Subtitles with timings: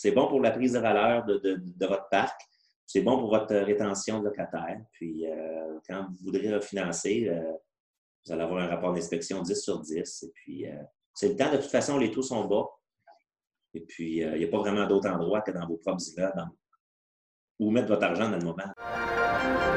[0.00, 2.40] c'est bon pour la prise de valeur de, votre parc.
[2.86, 4.80] C'est bon pour votre rétention de locataires.
[4.92, 7.52] Puis, euh, quand vous voudrez refinancer, euh,
[8.24, 10.22] vous allez avoir un rapport d'inspection 10 sur 10.
[10.22, 10.64] Et puis,
[11.12, 11.52] c'est le temps.
[11.52, 12.66] De toute façon, les taux sont bas.
[13.74, 16.48] Et puis, il n'y a pas vraiment d'autre endroit que dans vos propres immeubles
[17.58, 19.69] où mettre votre argent dans le moment.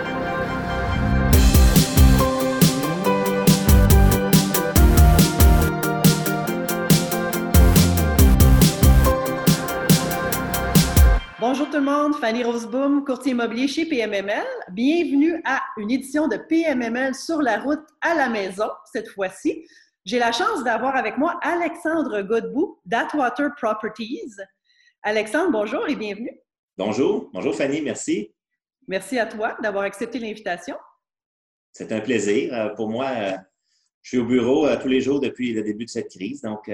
[11.74, 14.45] Tout le monde, Fanny Roseboom, courtier immobilier chez PMML.
[14.73, 19.66] Bienvenue à une édition de PMML sur la route à la maison, cette fois-ci.
[20.05, 24.36] J'ai la chance d'avoir avec moi Alexandre Godbout d'Atwater Properties.
[25.02, 26.40] Alexandre, bonjour et bienvenue.
[26.78, 28.31] Bonjour, bonjour Fanny, merci.
[28.88, 30.76] Merci à toi d'avoir accepté l'invitation.
[31.72, 32.53] C'est un plaisir.
[32.53, 33.31] Euh, pour moi, euh,
[34.03, 36.70] je suis au bureau euh, tous les jours depuis le début de cette crise, donc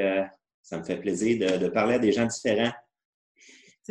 [0.62, 2.74] ça me fait plaisir de parler à des gens différents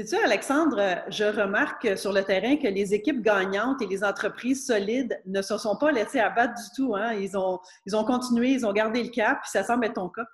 [0.07, 5.21] ça, Alexandre, je remarque sur le terrain que les équipes gagnantes et les entreprises solides
[5.27, 6.95] ne se sont pas laissées abattre du tout.
[6.95, 7.15] Hein.
[7.15, 10.27] Ils, ont, continué, ils ont gardé le cap, puis ça semble être ton cas.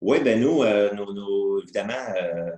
[0.00, 0.90] Oui, bien nous, euh,
[1.62, 2.50] évidemment, euh,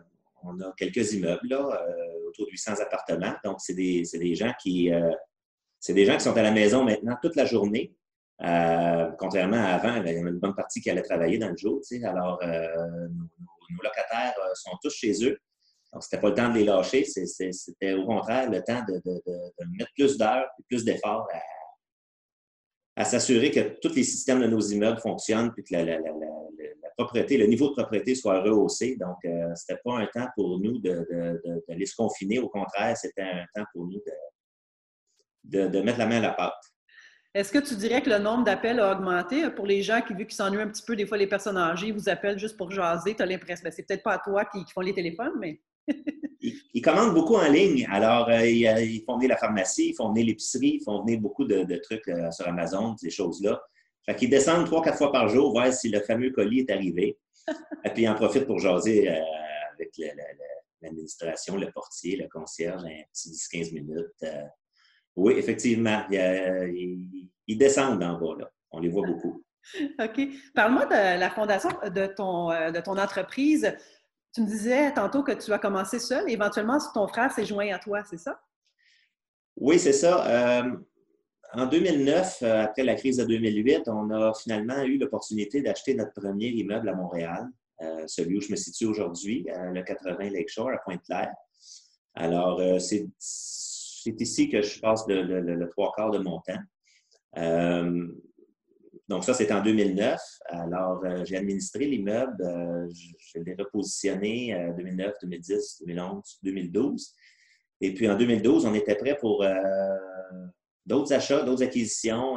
[0.42, 3.34] on a quelques immeubles, là, euh, autour de 800 appartements.
[3.44, 4.90] Donc, c'est des, des, gens qui
[5.78, 7.94] c'est des gens qui sont à la maison maintenant toute la journée.
[9.18, 11.56] contrairement à avant, il y en a une bonne partie qui allait travailler dans le
[11.56, 11.80] jour.
[12.04, 15.38] Alors, nos, locataires sont tous chez eux.
[15.96, 19.00] Donc, c'était pas le temps de les lâcher, c'était au contraire le temps de,
[19.78, 21.26] mettre plus d'heures et plus d'efforts
[22.96, 27.70] à, s'assurer que tous les systèmes de nos immeubles fonctionnent puis que la, le niveau
[27.70, 28.98] de propriété soit rehaussé.
[29.00, 32.40] Donc, euh, c'était pas un temps pour nous d'aller se confiner.
[32.40, 34.02] Au contraire, c'était un temps pour nous
[35.44, 36.52] de, mettre la main à la pâte.
[37.32, 39.48] Est-ce que tu dirais que le nombre d'appels a augmenté?
[39.48, 41.90] Pour les gens qui, vu qu'ils s'ennuient un petit peu, des fois les personnes âgées
[41.90, 43.14] vous appellent juste pour jaser?
[43.14, 45.58] Tu as l'impression, ben, c'est peut-être pas à toi qui, font les téléphones, mais
[46.74, 47.86] ils, commandent beaucoup en ligne.
[47.90, 51.44] Alors, euh, ils, font venir la pharmacie, ils font venir l'épicerie, ils font venir beaucoup
[51.44, 53.62] de, trucs euh, sur Amazon, ces choses-là.
[54.04, 57.18] Fait qu'ils descendent trois, quatre fois par jour, voir si le fameux colis est arrivé.
[57.84, 59.20] Et puis, ils en profitent pour jaser euh,
[59.74, 59.90] avec
[60.80, 64.24] l'administration, le portier, le concierge, un petit 10-15 minutes.
[65.16, 68.50] oui, effectivement, ils, descendent en bas, là.
[68.72, 69.42] On les voit beaucoup.
[70.00, 70.28] OK.
[70.54, 73.74] Parle-moi de la fondation de ton, de ton entreprise.
[74.36, 76.28] Tu me disais tantôt que tu as commencé seul.
[76.30, 78.38] Éventuellement, ton frère s'est joint à toi, c'est ça?
[79.56, 80.60] Oui, c'est ça.
[80.60, 80.76] Euh,
[81.54, 86.12] en 2009, euh, après la crise de 2008, on a finalement eu l'opportunité d'acheter notre
[86.12, 87.48] premier immeuble à Montréal,
[87.80, 91.32] euh, celui où je me situe aujourd'hui, le 80 Lakeshore à Pointe-Claire.
[92.14, 93.08] Alors, c'est
[94.04, 96.60] ici que je passe le, trois quarts de mon temps.
[99.08, 100.20] Donc, ça, c'est en 2009.
[100.46, 102.42] Alors, euh, j'ai administré l'immeuble.
[102.42, 107.14] Euh, je, l'ai repositionné en 2009, 2010, 2011, 2012.
[107.80, 109.54] Et puis, en 2012, on était prêt pour euh,
[110.84, 112.36] d'autres achats, d'autres acquisitions,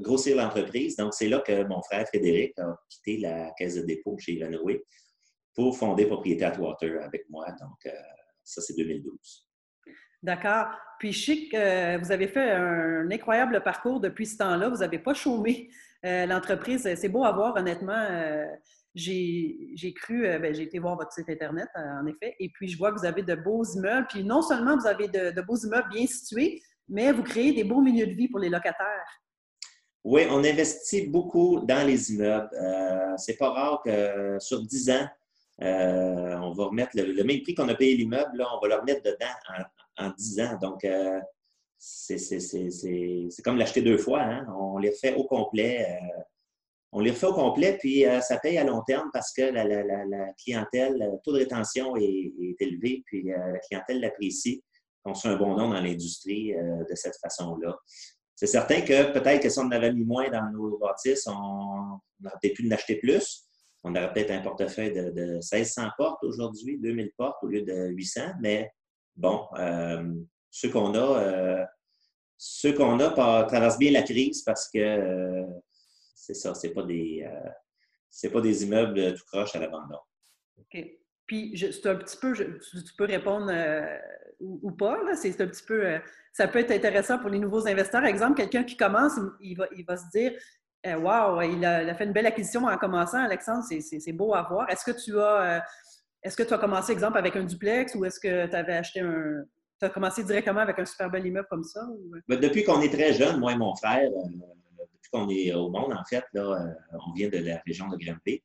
[0.00, 0.96] grossir l'entreprise.
[0.96, 4.82] Donc, c'est là que mon frère Frédéric a quitté la caisse de dépôt chez Ivanhoe
[5.54, 7.46] pour fonder Propriété Atwater avec moi.
[7.60, 7.92] Donc,
[8.42, 9.51] ça, c'est 2012.
[10.22, 10.66] D'accord?
[10.98, 14.68] Puis sais que vous avez fait un incroyable parcours depuis ce temps-là.
[14.68, 15.68] Vous n'avez pas chômé
[16.04, 16.88] euh, l'entreprise.
[16.96, 18.06] C'est beau à voir, honnêtement.
[18.10, 18.46] Euh,
[18.94, 22.76] j'ai cru, euh, ben, j'ai été voir votre site Internet, en effet, et puis je
[22.76, 24.06] vois que vous avez de beaux immeubles.
[24.08, 27.80] Puis non seulement vous avez de, beaux immeubles bien situés, mais vous créez des beaux
[27.80, 29.20] milieux de vie pour les locataires.
[30.04, 32.50] Oui, on investit beaucoup dans les immeubles.
[33.16, 35.08] C'est pas rare que sur 10 ans,
[35.60, 39.64] on va remettre le, même prix qu'on a payé l'immeuble, on va le remettre dedans
[39.98, 40.58] en, en 10 ans.
[40.60, 41.20] Donc, euh,
[41.78, 44.22] c'est comme l'acheter deux fois.
[44.22, 44.46] Hein.
[44.56, 45.86] On les refait au complet.
[45.88, 46.22] Euh,
[46.92, 49.64] on les refait au complet, puis euh, ça paye à long terme parce que la,
[50.34, 54.62] clientèle, le taux de rétention est, élevé, puis la clientèle l'apprécie.
[55.04, 57.76] On se fait un bon nom dans l'industrie de cette façon-là.
[58.36, 61.32] C'est certain que peut-être que si on en avait mis moins dans nos bâtisses, on,
[61.32, 63.48] aurait peut-être pu en acheter plus.
[63.82, 67.88] On aurait peut-être un portefeuille de, de 1600 portes aujourd'hui, 2000 portes au lieu de
[67.88, 68.70] 800, mais
[69.16, 70.12] bon, euh,
[70.50, 71.64] ceux qu'on a, euh,
[72.38, 73.10] ceux qu'on a
[73.44, 75.46] traversent bien la crise parce que euh,
[76.14, 77.28] c'est ça, c'est pas des
[78.10, 79.98] c'est pas des immeubles tout croche à l'abandon.
[80.58, 80.84] OK.
[81.24, 83.50] Puis, c'est un petit peu, tu peux répondre
[84.40, 85.98] ou, pas, c'est un petit peu,
[86.32, 88.02] ça peut être intéressant pour les nouveaux investisseurs.
[88.02, 90.32] Par exemple, quelqu'un qui commence, il va, il va se dire,
[90.84, 94.42] Wow, il a, il a, fait une belle acquisition en commençant, Alexandre, c'est beau à
[94.42, 94.68] voir.
[94.68, 95.64] Est-ce que tu as
[96.22, 99.00] est-ce que tu as commencé, exemple, avec un duplex ou est-ce que tu avais acheté
[99.00, 99.44] un.
[99.80, 101.84] Tu as commencé directement avec un super bel immeuble comme ça?
[102.28, 104.28] Ben, depuis qu'on est très jeune, moi et mon frère, euh,
[104.94, 107.96] depuis qu'on est au monde, en fait, là, euh, on vient de la région de
[107.96, 108.42] Grimby.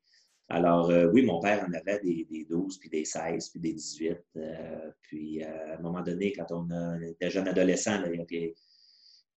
[0.50, 4.18] Alors, oui, mon père en avait des, 12, puis des 16, puis des 18.
[5.02, 8.02] puis, à un moment donné, quand on était jeune adolescent,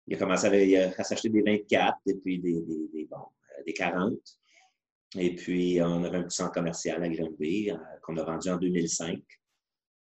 [0.07, 2.63] il, a commencé à, s'acheter des 24 et puis des,
[3.65, 4.19] des 40.
[5.17, 7.71] Et puis, on avait un petit centre commercial à Granby
[8.03, 9.21] qu'on a vendu en 2005.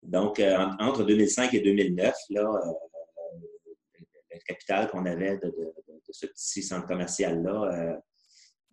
[0.04, 0.42] Donc,
[0.80, 2.62] entre 2005 et 2009, là,
[4.38, 5.54] le capital qu'on avait de,
[6.10, 7.98] ce petit centre commercial-là euh,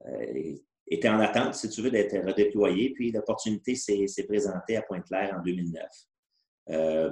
[0.07, 0.55] euh,
[0.87, 2.93] était en attente, si tu veux, d'être redéployé.
[2.95, 5.85] Puis l'opportunité s'est présentée à Pointe-Claire en 2009.
[6.71, 7.11] Euh,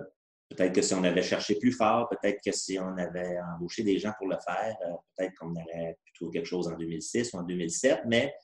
[0.48, 3.98] peut-être que si on avait cherché plus fort, peut-être que si on avait embauché des
[3.98, 4.76] gens pour le faire,
[5.16, 8.34] peut-être qu'on aurait pu trouver quelque chose en 2006 ou en 2007, mais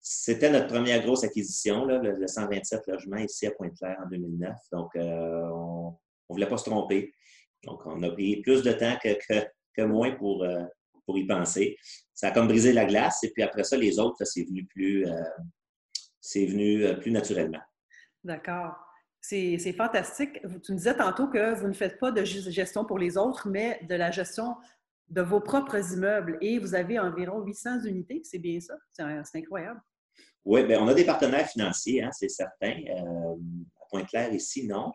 [0.00, 4.54] c'était notre première grosse acquisition, le, 127 logements ici à Pointe-Claire en 2009.
[4.72, 5.96] Donc, on
[6.30, 7.12] ne voulait pas se tromper.
[7.64, 10.64] Donc, on a pris plus de temps que, moins pour, euh,
[11.06, 11.76] pour y penser.
[12.14, 15.06] Ça a comme brisé la glace, et puis après ça, les autres, c'est venu plus,
[15.06, 15.22] euh,
[16.34, 17.60] venu euh, plus naturellement.
[18.24, 18.74] D'accord.
[19.20, 20.40] C'est fantastique.
[20.62, 23.78] Tu me disais tantôt que vous ne faites pas de gestion pour les autres, mais
[23.82, 24.56] de la gestion
[25.10, 26.38] de vos propres immeubles.
[26.40, 28.74] Et vous avez environ 800 unités, c'est bien ça?
[28.92, 29.80] C'est incroyable.
[30.44, 32.74] Oui, bien, on a des partenaires financiers, hein, c'est certain.
[33.90, 34.92] Pointe-Claire ici, non.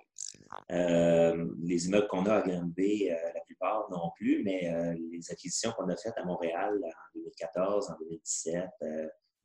[0.72, 5.32] Euh, les immeubles qu'on a à Granby, euh, la plupart non plus, mais euh, les
[5.32, 8.64] acquisitions qu'on a faites à Montréal en 2014, en 2017,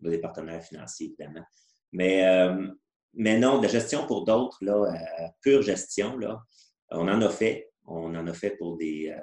[0.01, 1.45] on a des partenaires financiers, évidemment.
[1.93, 2.23] Mais,
[3.15, 4.63] mais non, de gestion pour d'autres,
[5.41, 6.43] pure gestion, là,
[6.91, 7.71] on en a fait.
[7.89, 9.15] On en a fait pour des,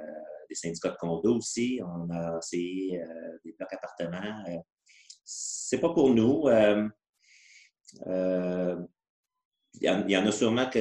[0.50, 1.79] des syndicats de condos aussi.
[1.83, 3.01] On a essayé
[3.44, 4.44] des blocs appartements.
[5.23, 6.47] c'est pas pour nous.
[9.81, 10.79] Il y, en, a sûrement que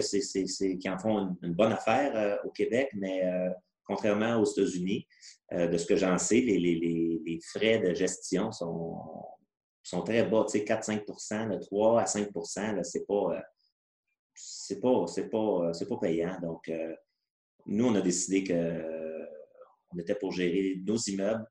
[0.78, 3.50] qui en font une, bonne affaire euh, au Québec, mais euh,
[3.84, 5.06] contrairement aux États-Unis,
[5.52, 12.00] euh, de ce que j'en sais, les, frais de gestion sont, très bas, 4-5% 3
[12.00, 12.28] à 5
[12.82, 13.42] c'est pas,
[14.34, 16.38] c'est pas, pas, pas payant.
[16.40, 16.70] Donc,
[17.66, 21.46] nous, on a décidé qu'on était pour gérer nos immeubles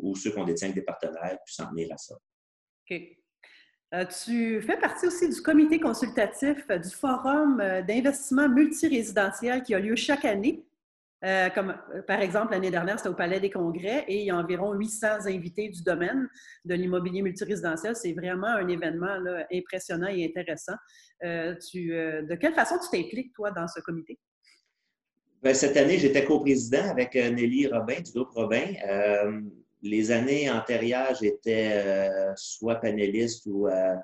[0.00, 2.14] ou ceux qu'on détient avec des partenaires, puis s'en tenir à ça.
[2.90, 3.00] OK.
[3.94, 9.78] Euh, tu fais partie aussi du comité consultatif du Forum euh, d'investissement multirésidentiel qui a
[9.78, 10.64] lieu chaque année.
[11.24, 11.76] Euh, comme
[12.06, 15.26] par exemple, l'année dernière, c'était au Palais des Congrès et il y a environ 800
[15.26, 16.28] invités du domaine
[16.64, 17.94] de l'immobilier multirésidentiel.
[17.94, 19.18] C'est vraiment un événement
[19.52, 20.74] impressionnant et intéressant.
[21.22, 24.18] de quelle façon tu t'impliques, toi, dans ce comité?
[25.42, 28.74] Bien, cette année, j'étais coprésident avec Nelly Robin du groupe Robin
[29.82, 33.96] les années antérieures, j'étais euh, soit panéliste ou euh,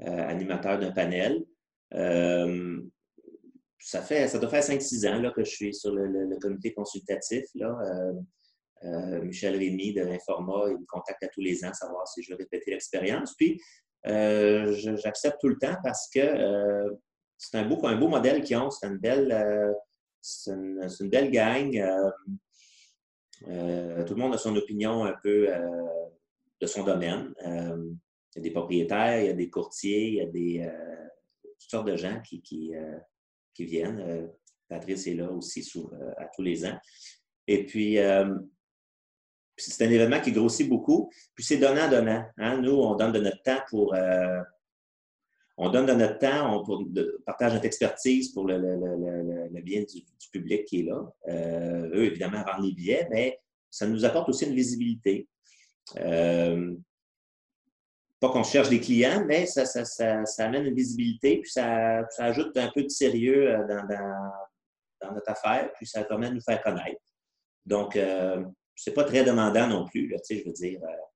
[0.00, 1.44] euh, animateur d'un panel.
[3.78, 7.44] ça, fait, ça doit faire 5-6 ans là, que je suis sur le, comité consultatif.
[7.54, 7.76] Là.
[9.22, 12.36] Michel Rémy de l'Informa, il me contacte à tous les ans, savoir si je veux
[12.36, 13.34] répéter l'expérience.
[13.34, 13.60] Puis,
[14.04, 16.96] j'accepte tout le temps parce que
[17.36, 18.70] c'est un beau, un beau modèle qu'ils ont.
[18.70, 19.74] C'est une belle,
[20.20, 21.76] c'est une, belle gang.
[23.46, 25.60] Euh, tout le monde a son opinion un peu euh,
[26.60, 27.32] de son domaine.
[27.46, 27.90] Euh,
[28.34, 30.70] il y a des propriétaires, il y a des courtiers, il y a des,
[31.42, 34.30] toutes sortes de gens qui, qui, viennent.
[34.68, 35.68] Patrice est là aussi
[36.18, 36.78] à tous les ans.
[37.46, 37.96] Et puis,
[39.56, 41.10] c'est un événement qui grossit beaucoup.
[41.34, 42.26] Puis c'est donnant-donnant.
[42.36, 42.60] Hein.
[42.60, 43.94] Nous, on donne de notre temps pour.
[45.58, 46.86] On donne de notre temps, on
[47.26, 51.04] partage notre expertise pour le, bien du, public qui est là.
[51.28, 53.38] eux, évidemment, vendent les billets, mais
[53.70, 55.28] ça nous apporte aussi une visibilité.
[55.96, 56.74] Euh,
[58.20, 59.62] pas qu'on cherche des clients, mais ça,
[60.38, 63.66] amène une visibilité, puis ça, ajoute un peu de sérieux euh,
[65.00, 67.00] dans, notre affaire, puis ça permet de nous faire connaître.
[67.64, 68.44] Donc, euh,
[68.74, 70.80] c'est pas très demandant non plus, là, je veux dire.
[70.82, 71.07] Euh,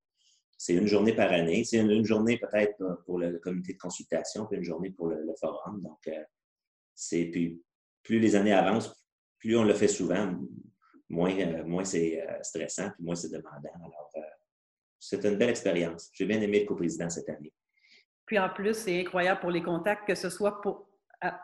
[0.62, 1.64] c'est une journée par année.
[1.64, 5.82] C'est une, journée peut-être pour le comité de consultation, puis une journée pour le, forum.
[5.82, 6.08] Donc,
[6.94, 7.60] c'est puis
[8.04, 9.04] plus les années avancent,
[9.40, 10.38] plus on le fait souvent,
[11.08, 13.74] moins, euh, moins c'est euh, stressant, puis moins c'est demandant.
[13.74, 14.20] Alors, euh,
[15.00, 16.10] c'est une belle expérience.
[16.12, 17.52] J'ai bien aimé le coprésident cette année.
[18.24, 20.86] Puis en plus, c'est incroyable pour les contacts, que ce soit pour,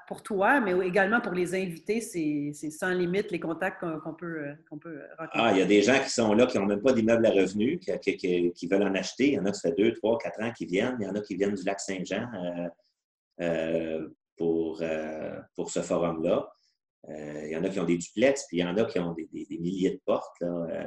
[0.06, 5.00] pour toi, mais également pour les invités, c'est sans limite les contacts qu'on peut, peut
[5.18, 5.40] rencontrer.
[5.40, 7.30] Ah, il y a des gens qui sont là, qui n'ont même pas d'immeuble à
[7.30, 9.28] revenus, qui, veulent en acheter.
[9.28, 10.96] Il y en a qui fait deux, trois, quatre ans qui viennent.
[11.00, 12.26] Il y en a qui viennent du lac Saint-Jean
[14.36, 14.82] pour,
[15.54, 16.52] pour ce forum-là.
[17.08, 18.98] Euh, il y en a qui ont des duplex, puis il y en a qui
[18.98, 20.42] ont des, milliers de portes.
[20.42, 20.84] Euh,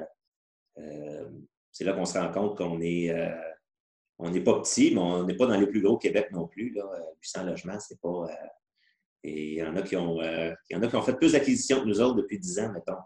[0.77, 1.29] euh,
[1.71, 3.13] c'est là qu'on se rend compte qu'on est
[4.23, 6.71] on n'est pas petit, mais on n'est pas dans les plus gros Québec non plus.
[6.73, 6.83] Là.
[7.21, 8.27] 800 logements, c'est pas.
[9.23, 11.33] Et il y en a qui ont, il y en a qui ont fait plus
[11.33, 12.97] d'acquisitions que nous autres depuis 10 ans, mettons.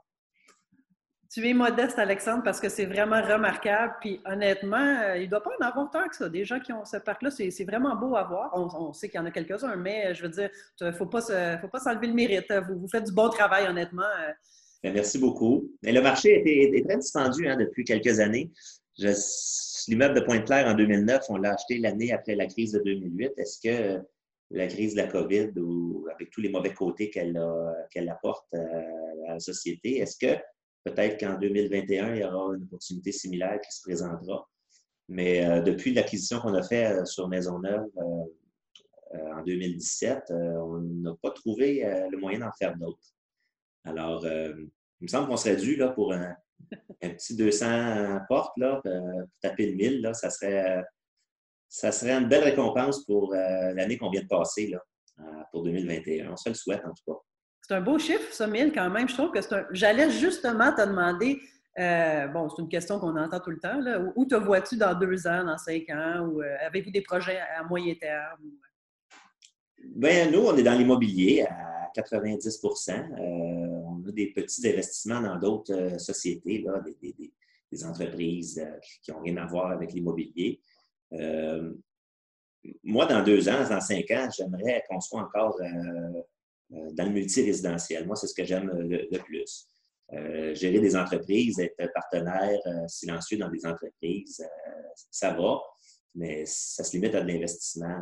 [1.36, 3.95] Tu es modeste, Alexandre, parce que c'est vraiment remarquable.
[4.00, 6.29] Puis honnêtement, euh, il ne doit pas en avoir tant que ça.
[6.29, 8.51] Des gens qui ont ce parc-là, c'est vraiment beau à voir.
[8.53, 11.19] On, sait qu'il y en a quelques-uns, mais je veux dire, il ne faut pas
[11.19, 12.53] s'enlever le mérite.
[12.69, 14.03] Vous, vous, faites du bon travail, honnêtement.
[14.81, 15.69] Ben, merci beaucoup.
[15.84, 18.53] Mais le marché est, très dispendieux hein, depuis quelques années.
[19.89, 23.34] L'immeuble de Pointe-Claire en 2009, on l'a acheté l'année après la crise de 2008.
[23.36, 24.01] Est-ce que
[24.52, 29.40] la crise de la COVID ou avec tous les mauvais côtés qu'elle apporte à la
[29.40, 30.40] société, est-ce que
[30.84, 34.48] peut-être qu'en 2021, il y aura une opportunité similaire qui se présentera?
[35.08, 41.14] Mais euh, depuis l'acquisition qu'on a faite euh, sur Maisonneuve euh, en 2017, on n'a
[41.22, 43.14] pas trouvé le moyen d'en faire d'autres.
[43.86, 44.68] Alors, il
[45.00, 46.36] me semble qu'on serait dû là, pour un,
[47.02, 48.92] un petit 200 portes, là, pour
[49.42, 50.84] taper le 1000, là, ça serait
[51.75, 54.79] ça serait une belle récompense pour euh, l'année qu'on vient de passer, là,
[55.20, 56.32] euh, pour 2021.
[56.32, 57.20] On se le souhaite, en tout cas.
[57.62, 59.10] C'est un beau chiffre, ça, 1000, quand même.
[59.10, 59.65] Je trouve que c'est un...
[59.72, 61.38] J'allais justement te demander,
[61.77, 64.00] euh, bon, c'est une question qu'on entend tout le temps, là.
[64.15, 66.25] Où te vois-tu dans deux ans, dans cinq ans?
[66.25, 68.39] Ou avez-vous des projets à moyen terme?
[69.84, 76.00] Bien, nous, on est dans l'immobilier à 90% On a des petits investissements dans d'autres
[76.00, 77.34] sociétés, là, des,
[77.70, 78.65] des entreprises
[79.01, 80.62] qui n'ont rien à voir avec l'immobilier.
[81.13, 81.74] Euh,
[82.83, 86.21] moi, dans deux ans, dans cinq ans, j'aimerais qu'on soit encore euh,
[86.74, 88.05] euh, dans le multirésidentiel.
[88.07, 89.67] Moi, c'est ce que j'aime le, plus.
[90.53, 94.43] gérer des entreprises, être partenaire silencieux dans des entreprises,
[95.12, 95.62] ça va,
[96.15, 97.97] mais ça se limite à de l'investissement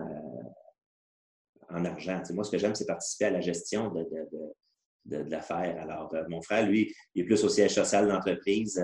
[1.70, 2.22] en argent.
[2.32, 4.08] moi, ce que j'aime, c'est participer à la gestion de,
[5.06, 5.82] de, l'affaire.
[5.82, 8.82] Alors, mon frère, lui, il est plus au siège social d'entreprise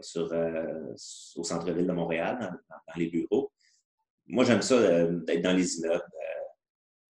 [0.00, 0.94] sur, euh,
[1.36, 3.52] au centre-ville de Montréal, dans, les bureaux.
[4.26, 6.04] Moi, j'aime ça euh, d'être dans les immeubles.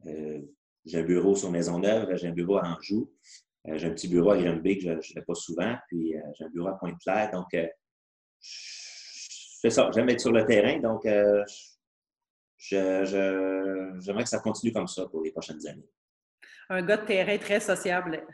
[0.07, 0.41] Euh,
[0.85, 3.13] j'ai un bureau sur Maisonneuve, j'ai un bureau à Anjou,
[3.67, 6.49] j'ai un petit bureau à Granby que je ne fais pas souvent, puis j'ai un
[6.49, 7.31] bureau à Pointe-Claire.
[7.33, 7.49] Donc,
[8.41, 10.79] c'est ça, j'aime être sur le terrain.
[10.79, 11.03] Donc,
[12.59, 15.91] j'aimerais que ça continue comme ça pour les prochaines années.
[16.71, 18.27] Un gars de terrain très sociable.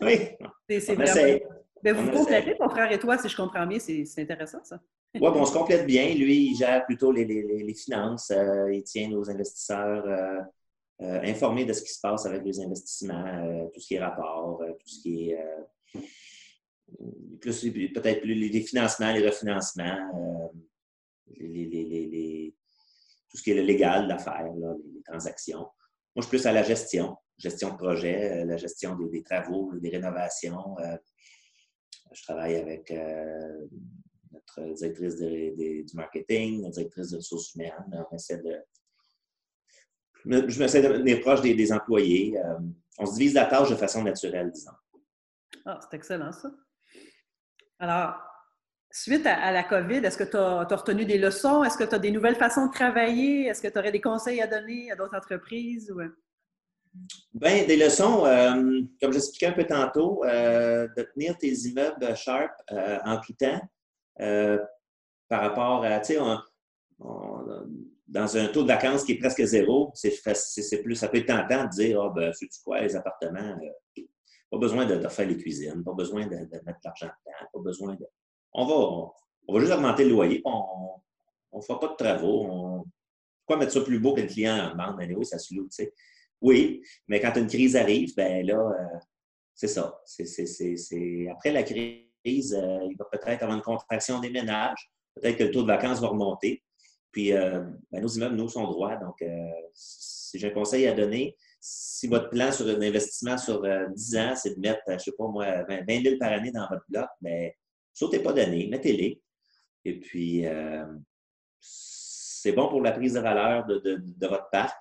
[0.00, 0.28] oui.
[0.68, 1.63] C'est vraiment...
[1.84, 4.80] Ben, vous complétez, ton frère et toi, si je comprends bien, c'est intéressant ça.
[5.12, 6.14] oui, bon, on se complète bien.
[6.14, 8.30] Lui, il gère plutôt les, les, finances.
[8.30, 10.40] Euh, il tient nos investisseurs euh,
[11.02, 14.62] euh, informés de ce qui se passe avec les investissements, tout ce qui est rapport,
[14.80, 15.38] tout ce qui est
[17.38, 20.50] plus peut-être les financements, les refinancements,
[21.36, 22.54] les,
[23.28, 24.50] tout ce qui est le légal d'affaires,
[24.94, 25.58] les transactions.
[25.58, 25.68] Moi,
[26.16, 29.90] je suis plus à la gestion, gestion de projet, la gestion des, des travaux, des
[29.90, 30.76] rénovations
[32.14, 33.66] je travaille avec euh,
[34.32, 37.72] notre directrice du marketing, notre directrice de ressources humaines.
[40.24, 42.38] Je m'essaie de tenir proche des, employés.
[42.38, 42.58] Euh,
[42.98, 44.70] on se divise la tâche de façon naturelle, disons.
[45.66, 46.50] Ah, c'est excellent, ça.
[47.78, 48.14] Alors,
[48.90, 51.64] suite à, la COVID, est-ce que tu as, retenu des leçons?
[51.64, 53.46] Est-ce que tu as des nouvelles façons de travailler?
[53.46, 55.92] Est-ce que tu aurais des conseils à donner à d'autres entreprises?
[57.32, 62.52] Bien, des leçons, euh, comme j'expliquais un peu tantôt, euh, de tenir tes immeubles sharp
[62.70, 63.60] euh, en tout temps
[65.28, 66.20] par rapport à, tu sais,
[68.06, 70.12] dans un taux de vacances qui est presque zéro, c'est
[70.82, 73.58] plus, ça peut être tentant de dire, ah, ben, sais-tu quoi, les appartements,
[74.50, 78.06] pas besoin de, faire les cuisines, pas besoin de, mettre l'argent dedans, pas besoin de.
[78.52, 78.74] On va,
[79.48, 81.00] on, va juste augmenter le loyer, on
[81.52, 82.86] ne fera pas de travaux.
[83.40, 85.16] Pourquoi mettre ça plus beau que le client en demande?
[85.16, 85.92] oui, ça se loue, tu sais.
[86.44, 88.98] Oui, mais quand une crise arrive, ben là, euh,
[89.54, 89.98] c'est ça.
[91.30, 94.92] Après la crise, euh, il va peut-être avoir une contraction des ménages.
[95.14, 96.62] Peut-être que le taux de vacances va remonter.
[97.12, 98.96] Puis, euh, ben, nos immeubles, nous, sont droits.
[98.96, 99.24] Donc,
[99.72, 103.62] si j'ai un conseil à donner, si votre plan sur un investissement sur
[103.94, 106.68] 10 ans, c'est de mettre, je ne sais pas moi, 20 000 par année dans
[106.68, 107.56] votre bloc, mais
[107.94, 109.18] sautez pas d'année, mettez-les.
[109.86, 110.44] Et puis,
[111.58, 114.78] c'est bon pour la prise de valeur de votre parc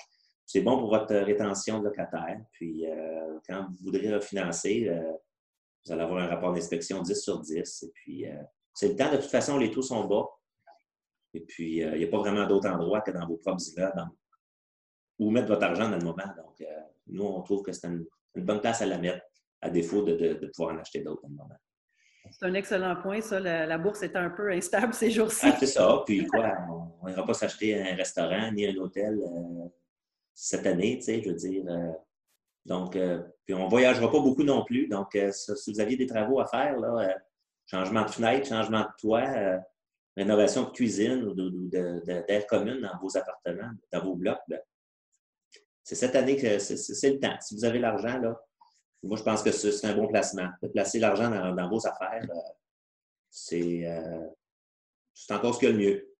[0.54, 2.40] c'est bon pour votre rétention de locataire.
[2.52, 5.12] Puis, euh, quand vous voudrez refinancer, euh,
[5.84, 7.84] vous allez avoir un rapport d'inspection 10 sur 10.
[7.84, 8.36] Et puis, euh,
[8.72, 9.12] c'est le temps.
[9.12, 10.28] De toute façon, les taux sont bas.
[11.34, 14.08] Et puis, il n'y a pas vraiment d'autre endroit que dans vos propres immeubles
[15.18, 16.28] où mettre votre argent dans le moment.
[16.38, 16.64] Donc,
[17.08, 18.06] nous, on trouve que c'est une,
[18.36, 19.26] bonne place à la mettre,
[19.60, 21.56] à défaut de, pouvoir en acheter d'autres dans le moment.
[22.30, 23.40] C'est un excellent point, ça.
[23.40, 25.48] La, bourse est un peu instable ces jours-ci.
[25.48, 26.04] Ah, c'est ça.
[26.06, 26.56] Puis quoi,
[27.02, 29.20] on n'ira pas s'acheter un restaurant ni un hôtel
[30.34, 31.64] cette année, tu sais, je veux dire.
[31.68, 31.92] Euh,
[32.66, 34.88] donc, euh, puis on ne voyagera pas beaucoup non plus.
[34.88, 36.76] Donc, euh, si vous aviez des travaux à faire,
[37.66, 39.62] changement de fenêtre, changement de toit,
[40.16, 41.34] rénovation de cuisine ou
[41.70, 44.60] d'air commune dans vos appartements, dans vos blocs, ben,
[45.84, 47.36] c'est cette année que c'est le temps.
[47.42, 48.40] Si vous avez l'argent, là,
[49.04, 50.50] moi, je pense que c'est un bon placement.
[50.74, 52.26] Placer l'argent dans, vos affaires,
[53.30, 53.86] c'est
[55.30, 56.13] encore ce qu'il y a de mieux.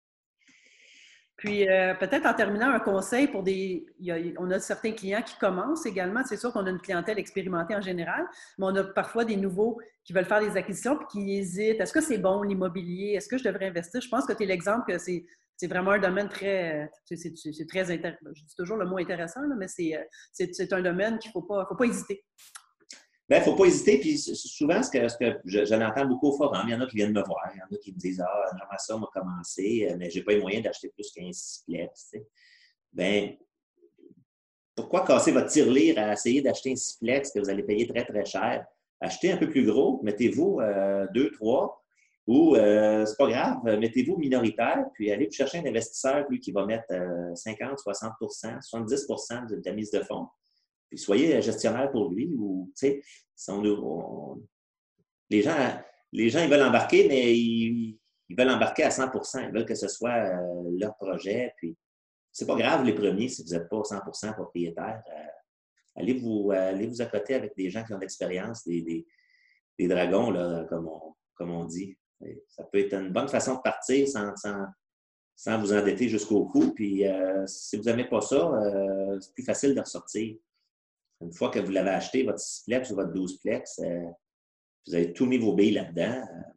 [1.44, 3.86] Puis euh, peut-être en terminant un conseil pour des.
[4.38, 6.22] on a certains clients qui commencent également.
[6.24, 8.26] C'est sûr qu'on a une clientèle expérimentée en général,
[8.58, 11.82] mais on a parfois des nouveaux qui veulent faire des acquisitions puis qui hésitent.
[11.82, 13.16] Est-ce que c'est bon l'immobilier?
[13.16, 14.00] Est-ce que je devrais investir?
[14.00, 15.26] Je pense que tu es l'exemple que c'est.
[15.68, 16.90] vraiment un domaine très.
[17.04, 17.84] C'est très.
[17.84, 21.66] Je dis toujours le mot intéressant, mais euh, c'est un domaine qu'il ne faut pas,
[21.68, 22.24] faut pas hésiter.
[23.30, 24.00] Il ne faut pas hésiter.
[24.00, 25.16] Puis souvent, ce que, ce
[25.46, 27.62] je, l'entends beaucoup au forum, il y en a qui viennent me voir, il y
[27.62, 30.34] en a qui me disent Ah, j'aimerais ça, m'a commencé, euh, mais je n'ai pas
[30.34, 32.16] les moyens d'acheter plus qu'un siplex.
[32.92, 33.34] Bien,
[34.76, 38.26] pourquoi casser votre tirelire à essayer d'acheter un siplex que vous allez payer très, très
[38.26, 38.66] cher?
[39.00, 41.82] Achetez un peu plus gros, mettez-vous euh, deux, trois,
[42.28, 46.66] ou euh, c'est pas grave, mettez-vous minoritaire, puis allez chercher un investisseur, lui, qui va
[46.66, 46.86] mettre
[47.36, 50.28] 50, 60% 70% de la mise de fonds
[50.98, 52.30] soyez gestionnaire pour lui.
[55.30, 55.82] Les, gens,
[56.12, 57.98] les ils veulent embarquer, mais ils,
[58.38, 61.54] veulent embarquer à 100% Ils veulent que ce soit euh, leur projet.
[61.58, 61.76] Puis,
[62.32, 65.02] c'est pas grave les premiers si vous n'êtes pas 100% propriétaire.
[65.08, 65.28] Euh,
[65.96, 69.06] allez, vous, allez vous accoter avec des gens qui ont l'expérience, des,
[69.80, 70.34] dragons,
[70.68, 71.98] comme, on, dit.
[72.48, 74.34] Ça peut être une bonne façon de partir sans,
[75.36, 76.74] sans, vous endetter jusqu'au cou.
[76.74, 78.52] Puis euh, si vous n'aimez pas ça,
[79.20, 80.38] c'est plus facile de ressortir.
[81.24, 84.10] Une fois que vous l'avez acheté, votre 6plex ou votre 12plex, euh,
[84.88, 86.22] vous avez tout mis vos billes là-dedans.
[86.22, 86.54] Euh,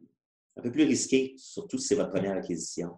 [0.57, 2.97] un peu plus risqué, surtout si c'est votre première acquisition.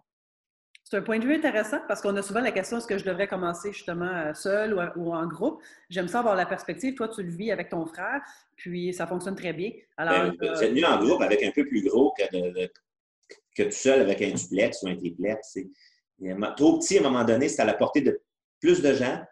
[0.82, 3.04] C'est un point de vue intéressant parce qu'on a souvent la question est-ce que je
[3.04, 5.62] devrais commencer justement euh, seul ou, en groupe?
[5.88, 6.94] J'aime ça avoir la perspective.
[6.94, 8.22] Toi, tu le vis avec ton frère,
[8.56, 9.70] puis ça fonctionne très bien.
[9.96, 12.66] Alors, c'est mieux en groupe avec un peu plus gros que,
[13.54, 15.58] que tout seul avec un duplex ou un triplex.
[16.56, 18.20] Trop petit, à un moment donné, c'est à la portée de
[18.60, 19.22] plus de gens.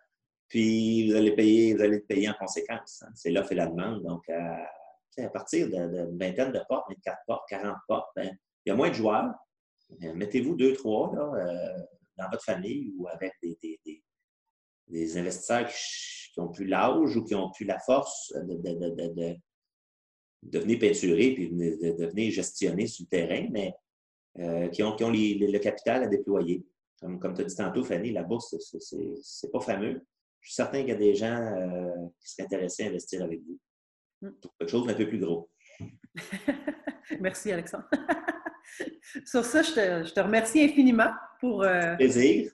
[0.48, 3.02] Puis vous allez payer, vous allez payer en conséquence.
[3.02, 3.10] Hein.
[3.14, 4.02] C'est l'offre et la demande.
[4.02, 8.76] Donc, à partir d'une vingtaine de portes, 24 portes, 40 portes, ben, il y a
[8.76, 9.34] moins de joueurs.
[10.00, 11.78] Mettez-vous deux, trois euh,
[12.16, 17.64] dans votre famille ou avec des, investisseurs qui, ont plus l'âge ou qui ont plus
[17.64, 19.38] la force de,
[20.58, 23.74] venir peinturer puis de, venir gestionner sur le terrain, mais
[24.38, 26.64] euh, qui ont, qui ont le capital à déployer.
[27.00, 28.54] Comme, comme tu as dit tantôt, Fanny, la bourse,
[29.22, 30.04] c'est pas fameux
[30.40, 33.40] je suis certain qu'il y a des gens euh, qui seraient intéressés à investir avec
[33.40, 33.58] vous
[34.22, 34.32] hmm.
[34.40, 35.50] pour quelque chose d'un peu plus gros.
[37.20, 37.88] Merci, Alexandre.
[39.24, 41.62] Sur ça, je te, remercie infiniment pour.
[41.62, 42.50] Euh, Plaisir.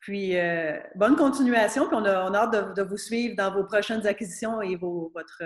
[0.00, 1.88] Puis, euh, bonne continuation.
[1.88, 5.42] Puis, on a, hâte de, vous suivre dans vos prochaines acquisitions et vos, votre,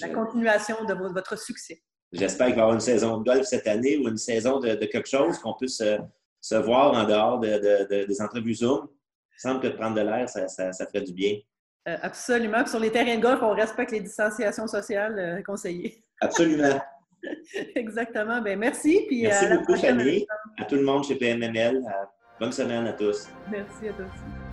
[0.00, 1.82] la continuation de votre succès.
[2.12, 4.74] J'espère qu'il va y avoir une saison de golf cette année ou une saison de,
[4.86, 5.82] quelque chose qu'on puisse
[6.40, 8.88] se, voir en dehors des entrevues Zoom.
[9.36, 11.36] Il semble que de prendre de l'air, ça, ça, ferait du bien.
[11.88, 12.64] Euh, absolument.
[12.66, 16.02] sur les terrains de golf, on respecte les distanciations sociales euh, conseillées.
[16.20, 16.80] Absolument.
[17.74, 18.40] Exactement.
[18.40, 19.04] Bien, merci.
[19.08, 20.26] Puis, merci beaucoup, Fanny.
[20.58, 21.82] À tout le monde chez PMML.
[22.40, 23.28] bonne semaine à tous.
[23.50, 24.43] Merci à tous.